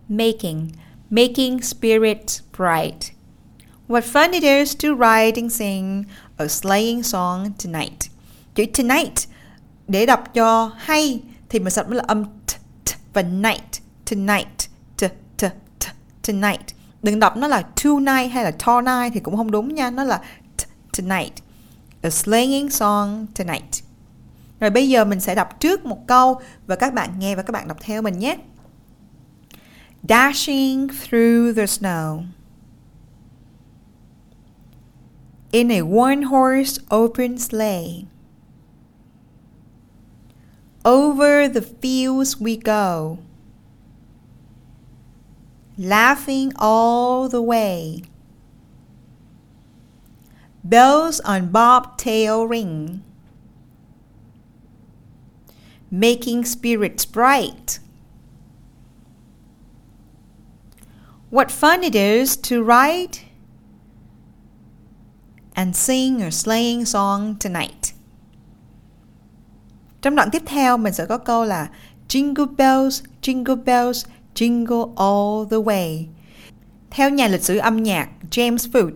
Making 0.10 0.67
making 1.09 1.62
spirits 1.62 2.41
bright. 2.57 3.12
What 3.88 4.03
fun 4.03 4.31
it 4.31 4.43
is 4.43 4.75
to 4.83 4.89
ride 4.95 5.41
and 5.41 5.53
sing 5.53 6.03
a 6.38 6.47
sleighing 6.47 7.03
song 7.03 7.53
tonight. 7.63 8.09
Chữ 8.55 8.65
tonight 8.65 9.27
để 9.88 10.05
đọc 10.05 10.33
cho 10.33 10.71
hay 10.77 11.21
thì 11.50 11.59
mình 11.59 11.69
sẽ 11.69 11.83
là 11.88 12.03
âm 12.07 12.24
t, 12.25 12.51
t 12.85 12.89
và 13.13 13.21
night, 13.21 13.81
tonight, 14.12 14.69
t, 14.97 15.03
t, 15.38 15.45
t, 15.79 15.85
tonight. 16.27 16.75
Đừng 17.03 17.19
đọc 17.19 17.38
nó 17.38 17.47
là 17.47 17.62
tonight 17.83 18.31
hay 18.31 18.43
là 18.43 18.51
tonight 18.51 19.13
thì 19.13 19.19
cũng 19.19 19.38
không 19.38 19.51
đúng 19.51 19.75
nha, 19.75 19.89
nó 19.91 20.03
là 20.03 20.21
t, 20.57 20.62
tonight. 20.97 21.33
A 22.01 22.09
sleighing 22.09 22.69
song 22.69 23.27
tonight. 23.35 23.83
Rồi 24.59 24.69
bây 24.69 24.89
giờ 24.89 25.05
mình 25.05 25.19
sẽ 25.19 25.35
đọc 25.35 25.59
trước 25.59 25.85
một 25.85 26.07
câu 26.07 26.41
và 26.67 26.75
các 26.75 26.93
bạn 26.93 27.09
nghe 27.19 27.35
và 27.35 27.43
các 27.43 27.51
bạn 27.51 27.67
đọc 27.67 27.77
theo 27.81 28.01
mình 28.01 28.19
nhé 28.19 28.38
dashing 30.05 30.89
through 30.89 31.51
the 31.53 31.65
snow. 31.65 32.27
In 35.51 35.71
a 35.71 35.81
one 35.81 36.24
horse 36.24 36.77
open 36.91 37.38
sleigh. 37.38 38.05
Over 40.83 41.47
the 41.47 41.63
fields 41.63 42.39
we 42.39 42.57
go, 42.57 43.17
laughing 45.77 46.53
all 46.57 47.27
the 47.27 47.41
way. 47.41 48.03
Bells 50.63 51.19
on 51.21 51.50
bobtail 51.50 52.45
ring, 52.45 53.03
making 55.89 56.45
spirits 56.45 57.05
bright. 57.05 57.79
What 61.35 61.47
fun 61.49 61.81
it 61.81 61.93
is 61.93 62.37
to 62.49 62.63
ride 62.63 63.19
and 65.53 65.75
sing 65.75 66.21
a 66.21 66.31
sleighing 66.31 66.85
song 66.85 67.35
tonight. 67.43 67.93
Trong 70.01 70.15
đoạn 70.15 70.29
tiếp 70.31 70.41
theo 70.45 70.77
mình 70.77 70.93
sẽ 70.93 71.05
có 71.05 71.17
câu 71.17 71.45
là 71.45 71.69
Jingle 72.09 72.55
bells, 72.55 73.03
jingle 73.21 73.63
bells, 73.63 74.05
jingle 74.35 74.93
all 74.95 75.49
the 75.51 75.57
way. 75.57 76.03
Theo 76.89 77.09
nhà 77.09 77.27
lịch 77.27 77.43
sử 77.43 77.57
âm 77.57 77.83
nhạc 77.83 78.09
James 78.31 78.71
Foot, 78.71 78.91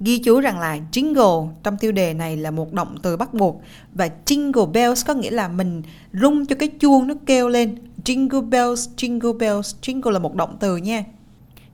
ghi 0.00 0.18
chú 0.18 0.40
rằng 0.40 0.58
là 0.58 0.78
jingle 0.92 1.48
trong 1.62 1.76
tiêu 1.76 1.92
đề 1.92 2.14
này 2.14 2.36
là 2.36 2.50
một 2.50 2.72
động 2.72 2.96
từ 3.02 3.16
bắt 3.16 3.34
buộc 3.34 3.62
và 3.92 4.08
jingle 4.26 4.72
bells 4.72 5.06
có 5.06 5.14
nghĩa 5.14 5.30
là 5.30 5.48
mình 5.48 5.82
rung 6.12 6.46
cho 6.46 6.56
cái 6.58 6.68
chuông 6.68 7.06
nó 7.06 7.14
kêu 7.26 7.48
lên. 7.48 7.78
Jingle 8.04 8.48
bells, 8.48 8.88
jingle 8.96 9.38
bells, 9.38 9.74
jingle 9.82 10.10
là 10.10 10.18
một 10.18 10.34
động 10.34 10.56
từ 10.60 10.76
nha. 10.76 11.04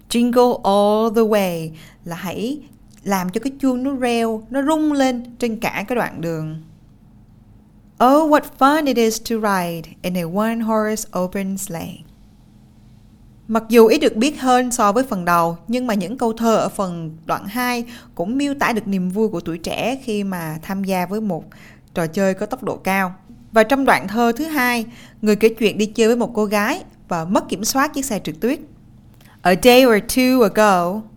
Jingle 0.08 0.60
all 0.62 1.14
the 1.16 1.22
way 1.22 1.70
là 2.04 2.16
hãy 2.16 2.60
làm 3.04 3.30
cho 3.30 3.40
cái 3.44 3.52
chuông 3.60 3.82
nó 3.82 3.96
reo, 3.96 4.42
nó 4.50 4.62
rung 4.62 4.92
lên 4.92 5.36
trên 5.38 5.60
cả 5.60 5.84
cái 5.88 5.96
đoạn 5.96 6.20
đường. 6.20 6.62
Oh, 8.04 8.30
what 8.30 8.42
fun 8.58 8.86
it 8.86 8.96
is 8.96 9.22
to 9.30 9.36
ride 9.36 9.90
in 10.02 10.14
a 10.16 10.22
one-horse 10.22 11.24
open 11.24 11.58
sleigh. 11.58 12.00
Mặc 13.48 13.62
dù 13.68 13.86
ít 13.86 13.98
được 13.98 14.16
biết 14.16 14.40
hơn 14.40 14.70
so 14.70 14.92
với 14.92 15.04
phần 15.04 15.24
đầu, 15.24 15.56
nhưng 15.68 15.86
mà 15.86 15.94
những 15.94 16.18
câu 16.18 16.32
thơ 16.32 16.56
ở 16.56 16.68
phần 16.68 17.16
đoạn 17.26 17.46
2 17.46 17.84
cũng 18.14 18.38
miêu 18.38 18.54
tả 18.54 18.72
được 18.72 18.88
niềm 18.88 19.10
vui 19.10 19.28
của 19.28 19.40
tuổi 19.40 19.58
trẻ 19.58 20.00
khi 20.04 20.24
mà 20.24 20.58
tham 20.62 20.84
gia 20.84 21.06
với 21.06 21.20
một 21.20 21.44
trò 21.94 22.06
chơi 22.06 22.34
có 22.34 22.46
tốc 22.46 22.62
độ 22.62 22.76
cao. 22.76 23.14
Và 23.52 23.62
trong 23.62 23.84
đoạn 23.84 24.08
thơ 24.08 24.32
thứ 24.36 24.44
hai, 24.44 24.86
người 25.22 25.36
kể 25.36 25.48
chuyện 25.48 25.78
đi 25.78 25.86
chơi 25.86 26.06
với 26.06 26.16
một 26.16 26.30
cô 26.34 26.44
gái 26.44 26.82
và 27.08 27.24
mất 27.24 27.48
kiểm 27.48 27.64
soát 27.64 27.94
chiếc 27.94 28.04
xe 28.04 28.20
trượt 28.24 28.34
tuyết. 28.40 28.60
A 29.44 29.54
day 29.54 29.84
or 29.84 30.00
two 30.00 30.42
ago, 30.42 31.08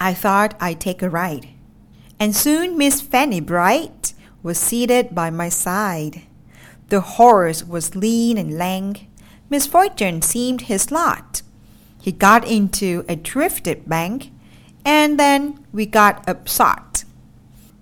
I 0.00 0.12
thought 0.12 0.56
I'd 0.60 0.80
take 0.80 1.00
a 1.00 1.08
ride. 1.08 1.48
And 2.18 2.34
soon 2.34 2.76
Miss 2.76 3.00
Fanny 3.00 3.40
Bright 3.40 4.14
was 4.42 4.58
seated 4.58 5.14
by 5.14 5.30
my 5.30 5.48
side. 5.48 6.22
The 6.88 7.00
horse 7.00 7.64
was 7.64 7.94
lean 7.94 8.36
and 8.36 8.58
lank. 8.58 9.06
Misfortune 9.48 10.22
seemed 10.22 10.62
his 10.62 10.90
lot. 10.90 11.42
He 12.02 12.10
got 12.12 12.44
into 12.44 13.04
a 13.08 13.14
drifted 13.14 13.86
bank, 13.86 14.30
and 14.84 15.18
then 15.18 15.58
we 15.72 15.86
got 15.86 16.28
upset. 16.28 17.04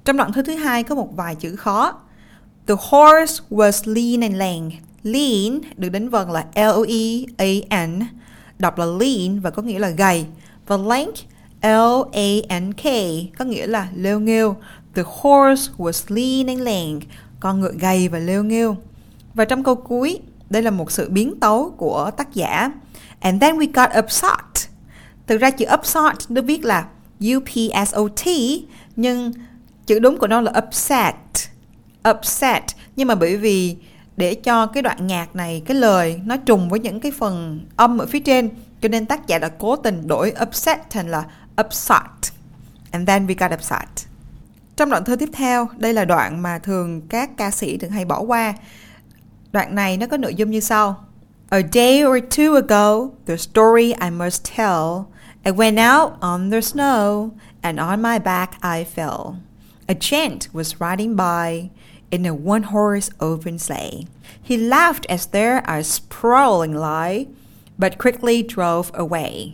Trong 0.04 0.16
đoạn 0.16 0.32
thơ 0.32 0.42
thứ 0.42 0.54
hai 0.54 0.82
có 0.82 0.94
một 0.94 1.08
vài 1.16 1.34
chữ 1.34 1.56
khó. 1.56 2.00
The 2.66 2.74
horse 2.90 3.42
was 3.50 3.86
lean 3.94 4.20
and 4.20 4.36
lank. 4.36 4.72
Lean 5.02 5.60
được 5.76 5.88
đánh 5.88 6.08
vần 6.08 6.30
là 6.30 6.46
L-E-A-N, 6.54 8.00
đọc 8.58 8.78
là 8.78 8.86
lean 8.86 9.40
và 9.40 9.50
có 9.50 9.62
nghĩa 9.62 9.78
là 9.78 9.88
gầy. 9.88 10.26
Và 10.66 10.76
lank 10.76 11.14
L-A-N-K 11.62 12.84
có 13.38 13.44
nghĩa 13.44 13.66
là 13.66 13.88
lêu 13.94 14.20
nghêu. 14.20 14.56
The 14.94 15.02
horse 15.06 15.72
was 15.78 16.14
lean 16.14 16.46
and 16.46 16.60
lank. 16.60 17.02
Con 17.40 17.60
ngựa 17.60 17.72
gầy 17.80 18.08
và 18.08 18.18
lêu 18.18 18.44
nghêu. 18.44 18.76
Và 19.34 19.44
trong 19.44 19.64
câu 19.64 19.74
cuối, 19.74 20.18
đây 20.50 20.62
là 20.62 20.70
một 20.70 20.92
sự 20.92 21.10
biến 21.10 21.40
tấu 21.40 21.74
của 21.76 22.10
tác 22.16 22.34
giả. 22.34 22.70
And 23.20 23.42
then 23.42 23.56
we 23.56 23.66
got 23.74 24.04
upset. 24.04 24.68
Thực 25.26 25.40
ra 25.40 25.50
chữ 25.50 25.66
upset 25.74 26.16
nó 26.28 26.42
viết 26.42 26.64
là 26.64 26.86
U-P-S-O-T 27.20 28.28
nhưng 28.96 29.32
chữ 29.86 29.98
đúng 29.98 30.18
của 30.18 30.26
nó 30.26 30.40
là 30.40 30.52
upset. 30.66 31.14
Upset. 32.10 32.62
Nhưng 32.96 33.08
mà 33.08 33.14
bởi 33.14 33.36
vì 33.36 33.76
để 34.16 34.34
cho 34.34 34.66
cái 34.66 34.82
đoạn 34.82 35.06
nhạc 35.06 35.36
này, 35.36 35.62
cái 35.66 35.76
lời 35.76 36.20
nó 36.24 36.36
trùng 36.36 36.68
với 36.68 36.80
những 36.80 37.00
cái 37.00 37.12
phần 37.18 37.66
âm 37.76 37.98
ở 37.98 38.06
phía 38.06 38.20
trên 38.20 38.50
cho 38.80 38.88
nên 38.88 39.06
tác 39.06 39.26
giả 39.26 39.38
đã 39.38 39.48
cố 39.48 39.76
tình 39.76 40.06
đổi 40.06 40.32
upset 40.42 40.90
thành 40.90 41.08
là 41.08 41.24
upset. 41.60 42.32
And 42.90 43.08
then 43.08 43.26
we 43.26 43.34
got 43.38 43.58
upset. 43.58 43.88
Trong 44.76 44.90
đoạn 44.90 45.04
thơ 45.04 45.16
tiếp 45.16 45.28
theo, 45.32 45.68
đây 45.76 45.92
là 45.92 46.04
đoạn 46.04 46.42
mà 46.42 46.58
thường 46.58 47.00
các 47.08 47.36
ca 47.36 47.50
sĩ 47.50 47.76
thường 47.76 47.90
hay 47.90 48.04
bỏ 48.04 48.20
qua. 48.20 48.54
Đoạn 49.52 49.74
này 49.74 49.96
nó 49.96 50.06
có 50.06 50.16
nội 50.16 50.34
dung 50.34 50.50
như 50.50 50.60
sau. 50.60 51.04
A 51.48 51.60
day 51.72 52.04
or 52.04 52.18
two 52.30 52.54
ago, 52.54 53.08
the 53.26 53.36
story 53.36 53.92
I 53.92 54.10
must 54.10 54.56
tell. 54.56 55.04
I 55.44 55.52
went 55.52 55.78
out 55.78 56.12
on 56.20 56.50
the 56.50 56.60
snow, 56.60 57.30
and 57.60 57.78
on 57.78 58.02
my 58.02 58.18
back 58.18 58.50
I 58.62 58.84
fell. 58.96 59.34
A 59.86 59.94
chant 60.00 60.38
was 60.52 60.90
riding 60.90 61.16
by 61.16 61.68
in 62.10 62.26
a 62.26 62.34
one 62.34 62.62
horse 62.62 63.10
open 63.20 63.58
sleigh. 63.58 64.06
He 64.42 64.56
laughed 64.56 65.06
as 65.08 65.30
there 65.30 65.62
a 65.64 65.82
sprawling 65.82 66.74
lie, 66.74 67.26
but 67.78 67.98
quickly 67.98 68.42
drove 68.42 68.92
away. 68.92 69.52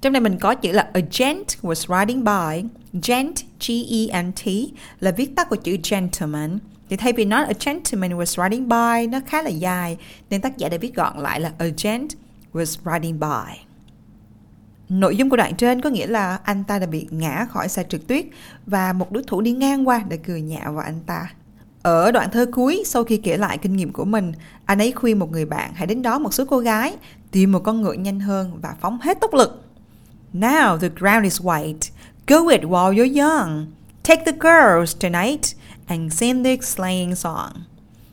Trong 0.00 0.12
này 0.12 0.20
mình 0.20 0.38
có 0.38 0.54
chữ 0.54 0.72
là 0.72 0.88
a 0.92 1.00
gent 1.10 1.44
was 1.62 2.00
riding 2.00 2.24
by. 2.24 2.68
Gent, 3.02 3.34
G-E-N-T, 3.60 4.72
là 5.00 5.10
viết 5.10 5.36
tắt 5.36 5.48
của 5.50 5.56
chữ 5.56 5.76
gentleman. 5.90 6.58
Thì 6.90 6.96
thay 6.96 7.12
vì 7.12 7.24
nói 7.24 7.44
a 7.44 7.52
gentleman 7.60 8.18
was 8.18 8.44
riding 8.44 8.68
by, 8.68 9.06
nó 9.06 9.20
khá 9.26 9.42
là 9.42 9.50
dài, 9.50 9.96
nên 10.30 10.40
tác 10.40 10.56
giả 10.56 10.68
đã 10.68 10.78
viết 10.78 10.94
gọn 10.94 11.18
lại 11.18 11.40
là 11.40 11.52
a 11.58 11.66
gent 11.66 12.08
was 12.52 12.92
riding 12.92 13.20
by. 13.20 13.60
Nội 14.88 15.16
dung 15.16 15.30
của 15.30 15.36
đoạn 15.36 15.56
trên 15.56 15.80
có 15.80 15.90
nghĩa 15.90 16.06
là 16.06 16.38
anh 16.44 16.64
ta 16.64 16.78
đã 16.78 16.86
bị 16.86 17.06
ngã 17.10 17.46
khỏi 17.50 17.68
xe 17.68 17.84
trượt 17.88 18.00
tuyết 18.08 18.26
và 18.66 18.92
một 18.92 19.12
đối 19.12 19.22
thủ 19.22 19.40
đi 19.40 19.52
ngang 19.52 19.88
qua 19.88 20.02
đã 20.08 20.16
cười 20.26 20.40
nhạo 20.40 20.72
vào 20.72 20.84
anh 20.84 21.00
ta. 21.06 21.30
Ở 21.84 22.10
đoạn 22.10 22.30
thơ 22.30 22.46
cuối, 22.52 22.82
sau 22.86 23.04
khi 23.04 23.16
kể 23.16 23.36
lại 23.36 23.58
kinh 23.58 23.76
nghiệm 23.76 23.92
của 23.92 24.04
mình, 24.04 24.32
anh 24.64 24.78
ấy 24.78 24.92
khuyên 24.92 25.18
một 25.18 25.32
người 25.32 25.44
bạn 25.44 25.70
hãy 25.74 25.86
đến 25.86 26.02
đó 26.02 26.18
một 26.18 26.34
số 26.34 26.44
cô 26.44 26.58
gái, 26.58 26.96
tìm 27.30 27.52
một 27.52 27.58
con 27.58 27.82
ngựa 27.82 27.92
nhanh 27.92 28.20
hơn 28.20 28.58
và 28.62 28.74
phóng 28.80 28.98
hết 29.00 29.20
tốc 29.20 29.34
lực. 29.34 29.64
Now 30.34 30.78
the 30.78 30.88
ground 30.96 31.24
is 31.24 31.40
white. 31.40 31.90
Go 32.26 32.48
it 32.48 32.60
while 32.60 32.92
you're 32.92 33.22
young. 33.22 33.66
Take 34.04 34.24
the 34.24 34.32
girls 34.32 34.96
tonight 35.00 35.56
and 35.86 36.12
sing 36.12 36.44
the 36.44 36.56
sleighing 36.62 37.14
song. 37.14 37.52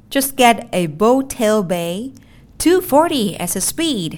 Just 0.10 0.38
get 0.38 0.58
a 0.72 0.88
bow-tail 1.00 1.68
bay, 1.68 2.12
240 2.60 3.36
as 3.40 3.58
a 3.58 3.62
speed. 3.62 4.13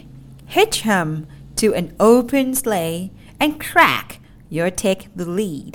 Hitch 0.47 0.83
him 0.83 1.25
to 1.61 1.67
an 1.73 1.87
open 1.99 2.55
sleigh 2.55 3.09
and 3.37 3.53
crack, 3.71 4.19
you'll 4.49 4.75
take 4.83 5.01
the 5.17 5.25
lead. 5.25 5.73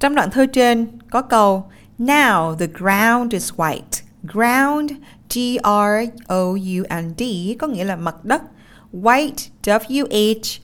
Trong 0.00 0.14
đoạn 0.14 0.30
thơ 0.30 0.46
trên 0.46 0.86
có 1.10 1.22
câu 1.22 1.64
Now 1.98 2.54
the 2.54 2.66
ground 2.66 3.32
is 3.32 3.52
white. 3.56 4.02
Ground, 4.22 4.92
G-R-O-U-N-D 5.34 7.22
có 7.58 7.66
nghĩa 7.66 7.84
là 7.84 7.96
mặt 7.96 8.24
đất. 8.24 8.42
White, 8.92 9.48
W-H 9.62 10.60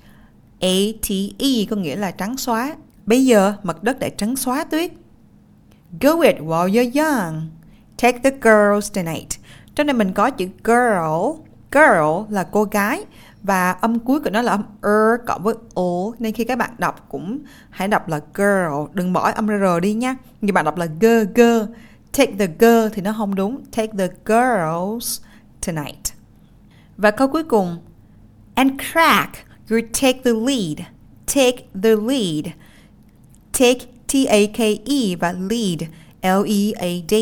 A-T-E 0.60 1.64
có 1.70 1.76
nghĩa 1.76 1.96
là 1.96 2.10
trắng 2.10 2.36
xóa. 2.36 2.74
Bây 3.06 3.26
giờ 3.26 3.54
mặt 3.62 3.82
đất 3.82 3.98
đã 3.98 4.08
trắng 4.08 4.36
xóa 4.36 4.64
tuyết. 4.64 4.92
Go 6.00 6.20
it 6.20 6.36
while 6.36 6.68
you're 6.68 7.04
young. 7.04 7.48
Take 7.98 8.18
the 8.18 8.30
girls 8.30 8.92
tonight. 8.92 9.28
Trong 9.74 9.86
này 9.86 9.94
mình 9.94 10.12
có 10.12 10.30
chữ 10.30 10.48
girl. 10.64 11.40
Girl 11.72 12.34
là 12.34 12.44
cô 12.44 12.64
gái 12.64 13.04
và 13.44 13.72
âm 13.72 13.98
cuối 13.98 14.20
của 14.20 14.30
nó 14.30 14.42
là 14.42 14.52
âm 14.52 14.62
er 14.82 15.26
cộng 15.26 15.42
với 15.42 15.54
o 15.74 15.82
nên 16.18 16.32
khi 16.32 16.44
các 16.44 16.58
bạn 16.58 16.70
đọc 16.78 17.06
cũng 17.08 17.38
hãy 17.70 17.88
đọc 17.88 18.08
là 18.08 18.20
girl 18.34 18.94
đừng 18.94 19.12
bỏ 19.12 19.30
âm 19.30 19.46
r 19.46 19.82
đi 19.82 19.94
nhé 19.94 20.14
như 20.40 20.52
bạn 20.52 20.64
đọc 20.64 20.76
là 20.76 20.86
g 20.86 21.06
g 21.34 21.40
take 22.12 22.32
the 22.38 22.46
girl 22.58 22.88
thì 22.92 23.02
nó 23.02 23.14
không 23.16 23.34
đúng 23.34 23.64
take 23.76 23.92
the 23.98 24.08
girls 24.24 25.20
tonight 25.66 26.12
và 26.96 27.10
câu 27.10 27.28
cuối 27.28 27.44
cùng 27.44 27.78
and 28.54 28.72
crack 28.92 29.54
You 29.70 29.80
take 29.92 30.22
the 30.24 30.32
lead. 30.32 30.78
Take 31.26 31.66
the 31.82 31.96
lead. 31.96 32.46
Take 33.52 33.86
T-A-K-E 34.06 35.16
và 35.16 35.32
lead 35.32 35.82
L-E-A-D. 36.22 37.14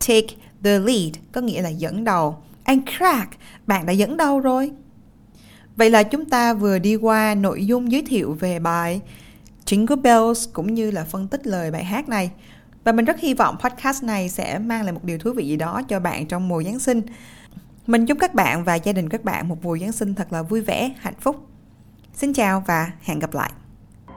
Take 0.00 0.36
the 0.64 0.78
lead 0.78 1.12
có 1.32 1.40
nghĩa 1.40 1.62
là 1.62 1.68
dẫn 1.68 2.04
đầu. 2.04 2.36
And 2.64 2.82
crack, 2.96 3.30
bạn 3.66 3.86
đã 3.86 3.92
dẫn 3.92 4.16
đầu 4.16 4.40
rồi. 4.40 4.70
Vậy 5.76 5.90
là 5.90 6.02
chúng 6.02 6.24
ta 6.24 6.54
vừa 6.54 6.78
đi 6.78 6.96
qua 6.96 7.34
nội 7.34 7.66
dung 7.66 7.92
giới 7.92 8.02
thiệu 8.02 8.36
về 8.40 8.58
bài 8.58 9.00
Jingle 9.66 10.02
Bells 10.02 10.48
cũng 10.52 10.74
như 10.74 10.90
là 10.90 11.04
phân 11.04 11.28
tích 11.28 11.46
lời 11.46 11.70
bài 11.70 11.84
hát 11.84 12.08
này. 12.08 12.30
Và 12.84 12.92
mình 12.92 13.04
rất 13.04 13.20
hy 13.20 13.34
vọng 13.34 13.56
podcast 13.60 14.04
này 14.04 14.28
sẽ 14.28 14.58
mang 14.58 14.82
lại 14.82 14.92
một 14.92 15.04
điều 15.04 15.18
thú 15.18 15.32
vị 15.32 15.46
gì 15.46 15.56
đó 15.56 15.82
cho 15.88 16.00
bạn 16.00 16.26
trong 16.26 16.48
mùa 16.48 16.62
Giáng 16.62 16.78
sinh. 16.78 17.02
Mình 17.86 18.06
chúc 18.06 18.18
các 18.20 18.34
bạn 18.34 18.64
và 18.64 18.74
gia 18.74 18.92
đình 18.92 19.08
các 19.08 19.24
bạn 19.24 19.48
một 19.48 19.56
mùa 19.62 19.78
Giáng 19.78 19.92
sinh 19.92 20.14
thật 20.14 20.32
là 20.32 20.42
vui 20.42 20.60
vẻ, 20.60 20.90
hạnh 20.98 21.14
phúc. 21.20 21.46
Xin 22.14 22.32
chào 22.32 22.64
và 22.66 22.90
hẹn 23.02 23.18
gặp 23.18 23.34
lại. 23.34 23.52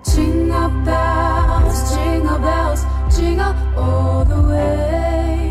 Jingle 0.04 0.86
bells, 0.86 1.94
jingle 1.94 2.42
bells, 2.42 2.84
jingle 3.10 3.54
all 3.78 4.26
the 4.30 4.42
way. 4.50 5.50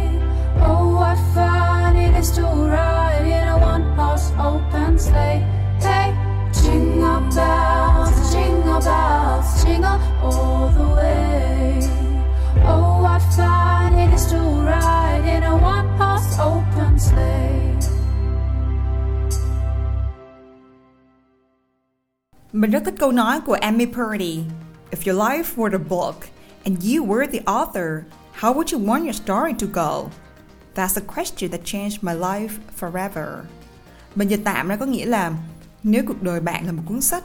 Oh, 0.70 1.00
what 1.00 1.16
fun 1.34 1.94
it 2.06 2.16
is 2.16 2.38
to 2.38 2.54
ride 2.54 3.24
in 3.24 3.48
a 3.48 3.56
one-horse 3.56 4.54
open 4.54 4.98
sleigh. 4.98 5.57
Bells, 8.80 9.64
jingle 9.64 9.98
bells, 9.98 10.36
all 10.36 10.68
the 10.68 10.86
way. 10.94 11.80
Oh, 12.64 13.02
what 13.02 13.22
fun 13.36 13.98
it 13.98 14.14
is 14.14 14.26
to 14.26 14.38
ride 14.38 15.24
in 15.26 15.42
a 15.42 15.56
one-horse 15.56 16.38
open 16.38 16.98
sleigh. 16.98 17.58
Mình 22.52 22.70
rất 22.70 22.82
thích 22.84 22.94
câu 22.98 23.12
nói 23.12 23.40
của 23.40 23.56
Amy 23.60 23.86
Purdy. 23.86 24.44
If 24.90 25.12
your 25.12 25.28
life 25.28 25.56
were 25.56 25.76
a 25.76 25.84
book 25.88 26.16
and 26.64 26.84
you 26.84 27.04
were 27.04 27.26
the 27.26 27.52
author, 27.52 28.04
how 28.40 28.54
would 28.54 28.72
you 28.72 28.86
want 28.86 29.02
your 29.04 29.16
story 29.16 29.52
to 29.58 29.66
go? 29.66 30.10
That's 30.74 30.96
a 30.96 31.14
question 31.14 31.50
that 31.50 31.60
changed 31.64 31.98
my 32.02 32.14
life 32.14 32.52
forever. 32.80 33.26
Mình 34.14 34.28
dịch 34.28 34.40
tạm 34.44 34.68
ra 34.68 34.76
có 34.76 34.86
nghĩa 34.86 35.06
là 35.06 35.32
nếu 35.82 36.02
cuộc 36.06 36.22
đời 36.22 36.40
bạn 36.40 36.66
là 36.66 36.72
một 36.72 36.82
cuốn 36.86 37.00
sách 37.00 37.24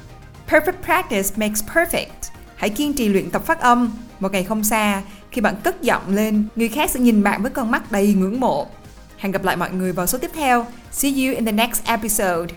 Perfect 0.51 0.83
practice 0.85 1.29
makes 1.35 1.63
perfect. 1.75 2.31
Hãy 2.55 2.69
kiên 2.69 2.93
trì 2.93 3.09
luyện 3.09 3.29
tập 3.29 3.45
phát 3.45 3.59
âm. 3.59 3.91
Một 4.19 4.31
ngày 4.31 4.43
không 4.43 4.63
xa, 4.63 5.01
khi 5.31 5.41
bạn 5.41 5.55
cất 5.63 5.81
giọng 5.81 6.15
lên, 6.15 6.45
người 6.55 6.69
khác 6.69 6.89
sẽ 6.89 6.99
nhìn 6.99 7.23
bạn 7.23 7.41
với 7.41 7.51
con 7.51 7.71
mắt 7.71 7.91
đầy 7.91 8.13
ngưỡng 8.13 8.39
mộ. 8.39 8.67
Hẹn 9.17 9.31
gặp 9.31 9.43
lại 9.43 9.55
mọi 9.55 9.71
người 9.71 9.91
vào 9.91 10.07
số 10.07 10.17
tiếp 10.17 10.31
theo. 10.33 10.65
See 10.91 11.11
you 11.11 11.35
in 11.35 11.45
the 11.45 11.51
next 11.51 11.85
episode. 11.85 12.47